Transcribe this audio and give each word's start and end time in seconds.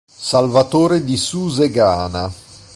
Salvatore 0.11 1.03
di 1.03 1.15
Susegana. 1.15 2.33